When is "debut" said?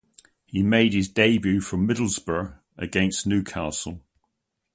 1.09-1.61